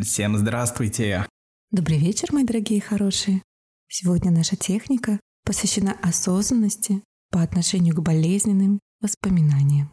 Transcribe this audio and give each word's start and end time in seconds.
Всем 0.00 0.36
здравствуйте! 0.36 1.26
Добрый 1.72 1.98
вечер, 1.98 2.28
мои 2.32 2.44
дорогие 2.44 2.80
хорошие! 2.80 3.42
Сегодня 3.88 4.30
наша 4.30 4.54
техника 4.54 5.18
посвящена 5.44 5.96
осознанности 6.00 7.02
по 7.32 7.42
отношению 7.42 7.96
к 7.96 8.00
болезненным 8.00 8.78
воспоминаниям. 9.00 9.90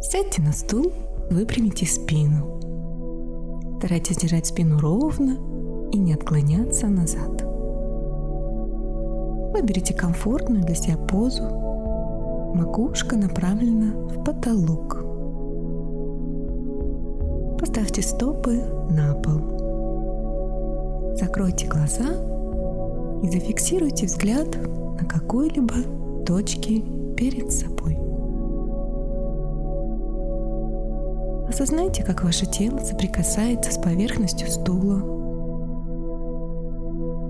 Сядьте 0.00 0.40
на 0.40 0.52
стул, 0.54 0.90
выпрямите 1.30 1.84
спину. 1.84 2.56
Старайтесь 3.78 4.16
держать 4.16 4.46
спину 4.46 4.78
ровно 4.78 5.32
и 5.92 5.98
не 5.98 6.14
отклоняться 6.14 6.86
назад. 6.86 7.47
Выберите 9.60 9.92
комфортную 9.92 10.62
для 10.62 10.76
себя 10.76 10.96
позу. 10.96 11.42
Макушка 12.54 13.16
направлена 13.16 13.92
в 14.08 14.22
потолок. 14.22 15.04
Поставьте 17.58 18.02
стопы 18.02 18.62
на 18.88 19.14
пол. 19.14 21.16
Закройте 21.16 21.66
глаза 21.66 22.06
и 23.24 23.28
зафиксируйте 23.28 24.06
взгляд 24.06 24.46
на 25.00 25.04
какой-либо 25.04 25.74
точке 26.24 26.80
перед 27.16 27.50
собой. 27.50 27.98
Осознайте, 31.48 32.04
как 32.04 32.22
ваше 32.22 32.46
тело 32.46 32.78
соприкасается 32.78 33.72
с 33.72 33.78
поверхностью 33.78 34.48
стула, 34.48 35.02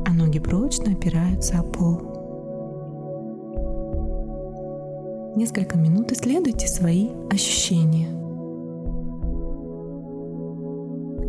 а 0.07 0.13
ноги 0.13 0.39
прочно 0.39 0.93
опираются 0.93 1.61
о 1.61 1.63
пол. 1.63 2.18
Несколько 5.39 5.79
минут 5.79 6.11
исследуйте 6.11 6.67
свои 6.67 7.11
ощущения. 7.31 8.09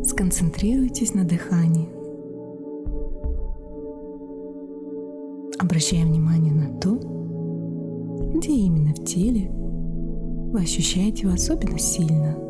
Сконцентрируйтесь 0.03 1.13
на 1.13 1.25
дыхании. 1.25 1.87
Обращая 5.59 6.05
внимание 6.05 6.55
на 6.55 6.75
то, 6.79 6.95
где 8.33 8.51
именно 8.51 8.95
в 8.95 9.05
теле 9.05 9.51
вы 9.51 10.59
ощущаете 10.59 11.27
его 11.27 11.33
особенно 11.33 11.77
сильно– 11.77 12.35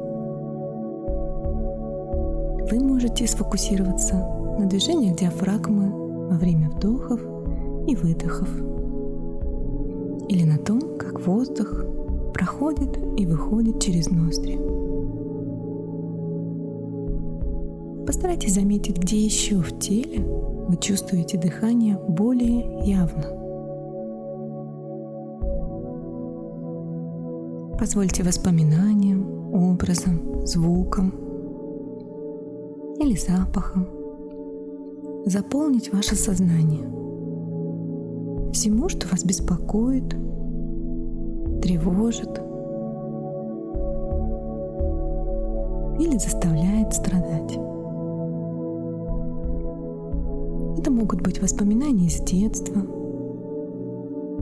вы 2.71 2.79
можете 2.79 3.27
сфокусироваться 3.27 4.15
на 4.57 4.65
движениях 4.65 5.17
диафрагмы 5.17 6.29
во 6.29 6.37
время 6.37 6.69
вдохов 6.69 7.19
и 7.85 7.97
выдохов. 7.97 8.47
Или 10.29 10.43
на 10.43 10.57
том, 10.57 10.97
как 10.97 11.25
воздух 11.25 11.83
проходит 12.33 12.97
и 13.17 13.25
выходит 13.25 13.81
через 13.81 14.09
ноздри. 14.09 14.57
Постарайтесь 18.05 18.53
заметить, 18.53 18.97
где 18.97 19.17
еще 19.17 19.57
в 19.57 19.77
теле 19.79 20.23
вы 20.23 20.77
чувствуете 20.77 21.37
дыхание 21.37 21.97
более 22.07 22.81
явно. 22.85 23.35
Позвольте 27.79 28.23
воспоминаниям, 28.23 29.53
образам, 29.53 30.45
звукам 30.45 31.13
или 32.99 33.15
запахом 33.15 33.87
заполнить 35.25 35.91
ваше 35.93 36.15
сознание 36.15 36.85
всему, 38.51 38.89
что 38.89 39.07
вас 39.07 39.23
беспокоит, 39.23 40.09
тревожит 41.61 42.41
или 45.99 46.17
заставляет 46.17 46.93
страдать. 46.93 47.59
Это 50.79 50.91
могут 50.91 51.21
быть 51.21 51.41
воспоминания 51.41 52.07
из 52.07 52.19
детства, 52.21 52.81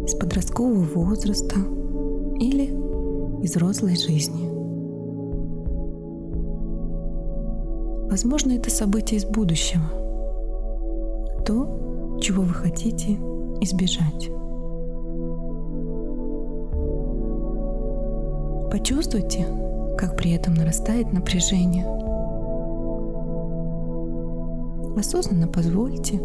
из 0.06 0.14
подросткового 0.16 0.84
возраста 0.84 1.56
или 2.40 2.66
из 3.44 3.52
взрослой 3.52 3.96
жизни. 3.96 4.48
Возможно, 8.10 8.54
это 8.54 8.70
событие 8.70 9.20
из 9.20 9.26
будущего. 9.26 9.84
То, 11.46 12.18
чего 12.22 12.44
вы 12.44 12.54
хотите 12.54 13.18
избежать. 13.62 14.30
Почувствуйте, 18.72 19.46
как 19.98 20.18
при 20.18 20.32
этом 20.32 20.54
нарастает 20.54 21.12
напряжение. 21.14 21.86
Осознанно 24.98 25.48
позвольте 25.48 26.20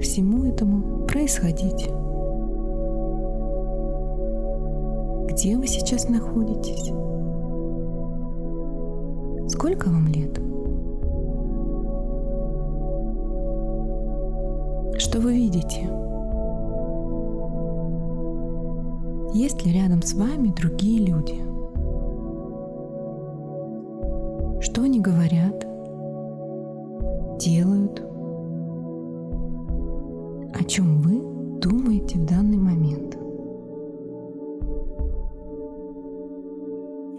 всему 0.00 0.44
этому 0.44 1.06
происходить. 1.06 1.88
Где 5.30 5.56
вы 5.56 5.66
сейчас 5.66 6.08
находитесь? 6.08 6.92
Сколько 9.50 9.88
вам 9.88 10.08
лет? 10.08 10.38
Что 15.00 15.20
вы 15.20 15.34
видите? 15.34 16.01
Есть 19.34 19.64
ли 19.64 19.72
рядом 19.72 20.02
с 20.02 20.12
вами 20.12 20.52
другие 20.54 21.06
люди? 21.06 21.40
Что 24.60 24.82
они 24.82 25.00
говорят, 25.00 25.66
делают? 27.38 28.00
О 30.54 30.64
чем 30.64 31.00
вы 31.00 31.60
думаете 31.60 32.18
в 32.18 32.26
данный 32.26 32.58
момент? 32.58 33.16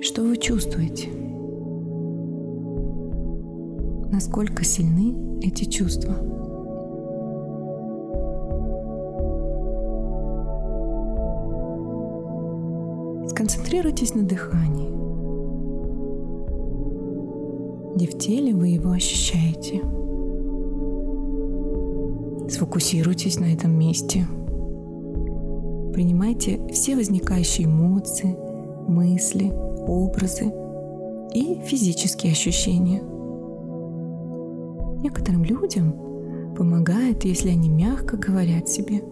Что 0.02 0.22
вы 0.22 0.38
чувствуете? 0.38 1.10
Насколько 4.12 4.64
сильны 4.64 5.40
эти 5.42 5.64
чувства? 5.64 6.14
Сконцентрируйтесь 13.34 14.14
на 14.14 14.22
дыхании. 14.22 14.92
Где 17.96 18.06
в 18.06 18.16
теле 18.20 18.54
вы 18.54 18.68
его 18.68 18.92
ощущаете. 18.92 19.82
Сфокусируйтесь 22.48 23.40
на 23.40 23.46
этом 23.46 23.72
месте. 23.72 24.28
Принимайте 25.94 26.62
все 26.72 26.96
возникающие 26.96 27.66
эмоции, 27.66 28.38
мысли, 28.88 29.52
образы 29.88 30.54
и 31.34 31.60
физические 31.66 32.34
ощущения. 32.34 33.02
Некоторым 35.02 35.44
людям 35.44 36.54
помогает, 36.56 37.26
если 37.26 37.50
они 37.50 37.70
мягко 37.70 38.16
говорят 38.16 38.70
себе 38.70 39.04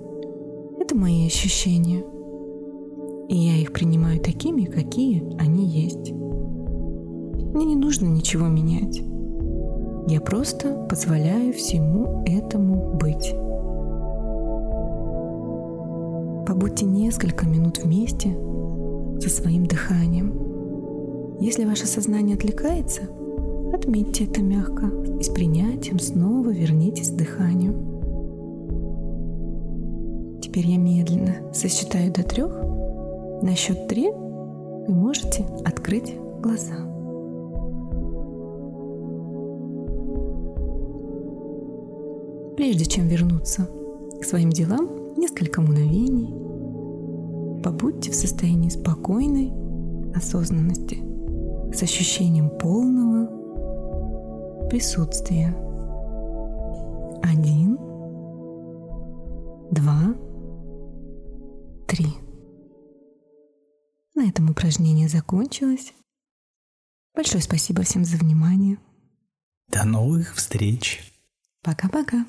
«это 0.79 0.95
мои 0.95 1.25
ощущения», 1.25 2.03
и 3.27 3.35
я 3.35 3.55
их 3.55 3.71
принимаю 3.73 4.19
такими, 4.19 4.65
какие 4.65 5.23
они 5.39 5.65
есть. 5.65 6.11
Мне 7.53 7.65
не 7.65 7.75
нужно 7.75 8.05
ничего 8.05 8.47
менять. 8.47 9.01
Я 10.07 10.21
просто 10.21 10.85
позволяю 10.89 11.53
всему 11.53 12.23
этому 12.25 12.97
быть. 12.97 13.33
Побудьте 16.47 16.85
несколько 16.85 17.45
минут 17.45 17.79
вместе 17.83 18.35
со 19.19 19.29
своим 19.29 19.65
дыханием. 19.65 21.37
Если 21.39 21.65
ваше 21.65 21.87
сознание 21.87 22.35
отвлекается, 22.35 23.03
отметьте 23.73 24.25
это 24.25 24.41
мягко 24.41 24.89
и 25.19 25.23
с 25.23 25.29
принятием 25.29 25.99
снова 25.99 26.49
вернитесь 26.49 27.11
к 27.11 27.15
дыханию. 27.15 27.73
Теперь 30.41 30.67
я 30.67 30.77
медленно 30.77 31.53
сосчитаю 31.53 32.11
до 32.11 32.23
трех 32.23 32.70
на 33.41 33.55
счет 33.55 33.87
три 33.87 34.09
вы 34.11 34.93
можете 34.93 35.45
открыть 35.65 36.15
глаза. 36.41 36.75
Прежде 42.55 42.85
чем 42.85 43.07
вернуться 43.07 43.67
к 44.19 44.23
своим 44.23 44.51
делам, 44.51 44.87
несколько 45.17 45.61
мгновений 45.61 46.33
побудьте 47.63 48.11
в 48.11 48.15
состоянии 48.15 48.69
спокойной 48.69 49.51
осознанности 50.15 50.97
с 51.73 51.81
ощущением 51.81 52.49
полного 52.49 53.27
присутствия. 54.69 55.55
Один, 57.23 57.77
два, 59.71 60.15
три. 61.87 62.07
На 64.21 64.29
этом 64.29 64.51
упражнение 64.51 65.09
закончилось. 65.09 65.93
Большое 67.15 67.41
спасибо 67.41 67.81
всем 67.81 68.05
за 68.05 68.17
внимание. 68.17 68.77
До 69.67 69.83
новых 69.83 70.35
встреч. 70.35 71.11
Пока-пока. 71.63 72.27